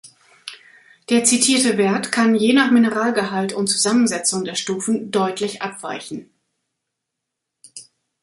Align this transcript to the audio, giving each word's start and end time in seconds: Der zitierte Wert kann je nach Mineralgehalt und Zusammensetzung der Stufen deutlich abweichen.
Der 1.11 1.25
zitierte 1.25 1.77
Wert 1.77 2.11
kann 2.11 2.33
je 2.33 2.53
nach 2.53 2.71
Mineralgehalt 2.71 3.53
und 3.53 3.67
Zusammensetzung 3.67 4.43
der 4.45 4.55
Stufen 4.55 5.11
deutlich 5.11 5.61
abweichen. 5.61 6.31